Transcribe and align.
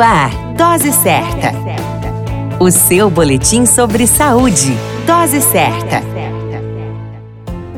Ar, 0.00 0.30
Dose 0.56 0.92
Certa. 0.92 1.52
O 2.58 2.70
seu 2.70 3.10
boletim 3.10 3.66
sobre 3.66 4.06
saúde. 4.06 4.74
Dose 5.06 5.42
Certa. 5.42 6.02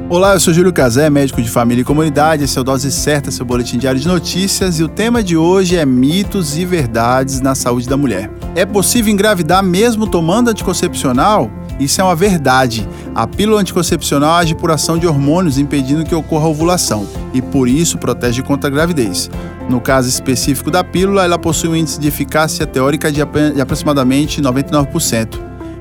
Olá, 0.08 0.34
eu 0.34 0.40
sou 0.40 0.54
Júlio 0.54 0.72
Cazé, 0.72 1.10
médico 1.10 1.42
de 1.42 1.50
família 1.50 1.82
e 1.82 1.84
comunidade. 1.84 2.44
Esse 2.44 2.56
é 2.56 2.60
o 2.60 2.64
Dose 2.64 2.92
Certa, 2.92 3.30
seu 3.30 3.44
boletim 3.44 3.76
diário 3.76 3.98
de 3.98 4.06
notícias. 4.06 4.78
E 4.78 4.84
o 4.84 4.88
tema 4.88 5.22
de 5.22 5.36
hoje 5.36 5.76
é 5.76 5.84
mitos 5.84 6.56
e 6.56 6.64
verdades 6.64 7.40
na 7.40 7.54
saúde 7.54 7.88
da 7.88 7.96
mulher. 7.96 8.30
É 8.54 8.64
possível 8.64 9.12
engravidar 9.12 9.62
mesmo 9.62 10.06
tomando 10.06 10.50
anticoncepcional? 10.50 11.50
Isso 11.82 12.00
é 12.00 12.04
uma 12.04 12.14
verdade. 12.14 12.88
A 13.12 13.26
pílula 13.26 13.60
anticoncepcional 13.60 14.34
age 14.34 14.54
por 14.54 14.70
ação 14.70 14.96
de 14.96 15.06
hormônios 15.06 15.58
impedindo 15.58 16.04
que 16.04 16.14
ocorra 16.14 16.46
ovulação 16.46 17.06
e 17.34 17.42
por 17.42 17.68
isso 17.68 17.98
protege 17.98 18.40
contra 18.40 18.68
a 18.68 18.72
gravidez. 18.72 19.28
No 19.68 19.80
caso 19.80 20.08
específico 20.08 20.70
da 20.70 20.84
pílula, 20.84 21.24
ela 21.24 21.38
possui 21.38 21.70
um 21.70 21.76
índice 21.76 21.98
de 21.98 22.06
eficácia 22.06 22.66
teórica 22.66 23.10
de 23.10 23.20
aproximadamente 23.60 24.40
99%. 24.40 25.40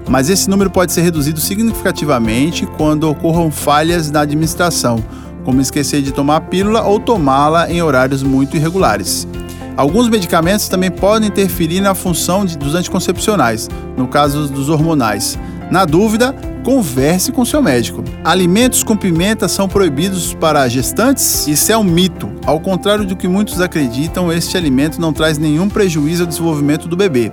Mas 0.09 0.27
esse 0.27 0.49
número 0.49 0.72
pode 0.72 0.91
ser 0.91 1.02
reduzido 1.02 1.39
significativamente 1.39 2.66
quando 2.66 3.08
ocorram 3.08 3.52
falhas 3.52 4.09
na 4.09 4.22
administração, 4.22 5.03
como 5.44 5.61
esquecer 5.61 6.02
de 6.02 6.11
tomar 6.11 6.38
a 6.38 6.41
pílula 6.41 6.81
ou 6.81 6.99
tomá-la 6.99 7.72
em 7.72 7.81
horários 7.81 8.23
muito 8.23 8.58
irregulares. 8.58 9.27
Alguns 9.77 10.09
medicamentos 10.09 10.67
também 10.67 10.91
podem 10.91 11.30
interferir 11.30 11.80
na 11.80 11.95
função 11.95 12.45
de, 12.45 12.58
dos 12.58 12.75
anticoncepcionais, 12.75 13.70
no 13.95 14.08
caso 14.08 14.47
dos 14.47 14.70
hormonais. 14.70 15.39
Na 15.71 15.85
dúvida, 15.85 16.35
converse 16.66 17.31
com 17.31 17.45
seu 17.45 17.61
médico. 17.61 18.03
Alimentos 18.25 18.84
com 18.84 18.98
pimenta 18.98 19.48
são 19.48 19.70
proibidos 19.70 20.34
para 20.34 20.67
gestantes? 20.67 21.47
Isso 21.47 21.71
é 21.71 21.77
um 21.77 21.84
mito. 21.84 22.30
Ao 22.45 22.59
contrário 22.59 23.05
do 23.05 23.16
que 23.16 23.25
muitos 23.25 23.61
acreditam, 23.61 24.34
este 24.34 24.57
alimento 24.57 24.99
não 24.99 25.13
traz 25.13 25.38
nenhum 25.38 25.70
prejuízo 25.70 26.23
ao 26.23 26.27
desenvolvimento 26.27 26.89
do 26.89 26.97
bebê. 26.97 27.31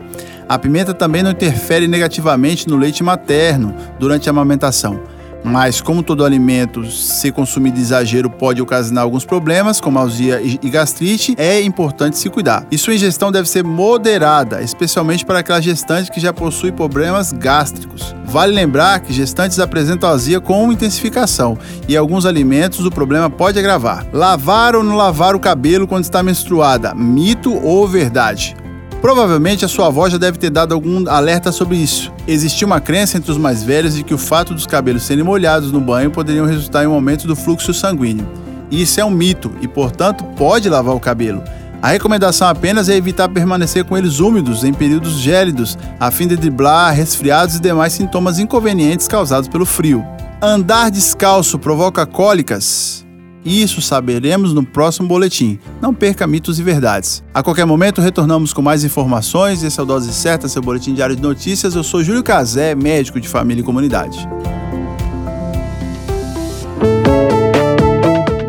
A 0.49 0.57
pimenta 0.57 0.95
também 0.95 1.21
não 1.21 1.33
interfere 1.33 1.89
negativamente 1.89 2.69
no 2.69 2.77
leite 2.77 3.03
materno 3.03 3.75
durante 3.99 4.29
a 4.29 4.31
amamentação. 4.31 5.01
Mas, 5.45 5.81
como 5.81 6.03
todo 6.03 6.25
alimento, 6.25 6.85
se 6.91 7.31
consumido 7.33 7.79
exagero 7.79 8.29
pode 8.29 8.61
ocasionar 8.61 9.05
alguns 9.05 9.25
problemas, 9.25 9.81
como 9.81 9.99
azia 9.99 10.41
e 10.43 10.69
gastrite, 10.69 11.35
é 11.39 11.61
importante 11.61 12.19
se 12.19 12.29
cuidar. 12.29 12.67
E 12.71 12.79
sua 12.79 12.95
ingestão 12.95 13.31
deve 13.31 13.49
ser 13.49 13.65
moderada, 13.65 14.63
especialmente 14.63 15.25
para 15.25 15.39
aquela 15.39 15.61
gestante 15.61 16.11
que 16.11 16.21
já 16.21 16.33
possui 16.33 16.73
problemas 16.73 17.33
gástricos. 17.33 18.15
Vale 18.25 18.53
lembrar 18.53 19.01
que 19.01 19.13
gestantes 19.13 19.59
apresentam 19.59 20.11
azia 20.11 20.41
com 20.41 20.71
intensificação 20.71 21.57
e 21.89 21.97
alguns 21.97 22.27
alimentos 22.27 22.85
o 22.85 22.91
problema 22.91 23.31
pode 23.31 23.59
agravar. 23.59 24.07
Lavar 24.13 24.77
ou 24.77 24.83
não 24.83 24.97
lavar 24.97 25.35
o 25.35 25.41
cabelo 25.41 25.87
quando 25.87 26.05
está 26.05 26.23
menstruada, 26.23 26.95
mito 26.95 27.55
ou 27.65 27.89
verdade? 27.89 28.55
Provavelmente 29.01 29.65
a 29.65 29.69
sua 29.69 29.87
avó 29.87 30.09
já 30.09 30.19
deve 30.19 30.39
ter 30.39 30.51
dado 30.51 30.75
algum 30.75 31.09
alerta 31.09 31.53
sobre 31.53 31.77
isso. 31.77 32.13
Existia 32.27 32.67
uma 32.67 32.81
crença 32.81 33.17
entre 33.17 33.31
os 33.31 33.39
mais 33.39 33.63
velhos 33.63 33.95
de 33.95 34.03
que 34.03 34.13
o 34.13 34.19
fato 34.19 34.53
dos 34.53 34.67
cabelos 34.67 35.05
serem 35.05 35.23
molhados 35.23 35.71
no 35.71 35.81
banho 35.81 36.11
poderiam 36.11 36.47
resultar 36.47 36.85
em 36.85 36.89
um 36.89 36.95
aumento 36.95 37.27
do 37.27 37.37
fluxo 37.37 37.73
sanguíneo. 37.73 38.29
Isso 38.71 39.01
é 39.01 39.05
um 39.05 39.11
mito 39.11 39.53
e, 39.61 39.69
portanto, 39.69 40.25
pode 40.37 40.69
lavar 40.69 40.95
o 40.95 41.01
cabelo. 41.01 41.43
A 41.81 41.89
recomendação 41.89 42.49
apenas 42.49 42.89
é 42.89 42.97
evitar 42.97 43.29
permanecer 43.29 43.85
com 43.85 43.97
eles 43.97 44.19
úmidos 44.19 44.65
em 44.65 44.75
períodos 44.75 45.21
gélidos, 45.21 45.79
a 46.01 46.11
fim 46.11 46.27
de 46.27 46.37
driblar 46.37 46.93
resfriados 46.93 47.55
e 47.55 47.61
demais 47.61 47.93
sintomas 47.93 48.41
inconvenientes 48.41 49.07
causados 49.07 49.49
pelo 49.49 49.65
frio. 49.65 50.05
Andar 50.43 50.91
descalço 50.91 51.57
provoca 51.57 52.05
cólicas? 52.05 52.98
Isso 53.45 53.81
saberemos 53.81 54.53
no 54.53 54.65
próximo 54.65 55.09
boletim. 55.09 55.59
Não 55.81 55.95
perca 55.95 56.27
mitos 56.27 56.59
e 56.59 56.63
verdades. 56.63 57.23
A 57.33 57.43
qualquer 57.43 57.65
momento 57.65 58.01
retornamos 58.01 58.53
com 58.53 58.61
mais 58.61 58.85
informações. 58.85 59.63
Esse 59.63 59.79
é 59.79 59.83
o 59.83 59.87
Dose 59.87 60.13
Certa, 60.13 60.49
seu 60.49 60.61
boletim 60.61 60.95
diário 60.95 61.17
de 61.17 61.23
notícias. 61.23 61.75
Eu 61.75 61.83
sou 61.83 62.03
Júlio 62.03 62.23
Cazé, 62.23 62.75
médico 62.75 63.21
de 63.21 63.29
família 63.29 63.63
e 63.63 63.65
comunidade. 63.65 64.29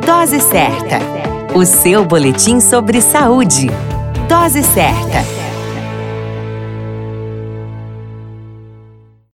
Dose 0.05 0.39
Certa, 0.41 0.99
o 1.55 1.65
seu 1.65 2.05
boletim 2.05 2.59
sobre 2.59 3.01
saúde. 3.01 3.67
Dose 4.27 4.63
Certa. 4.63 5.38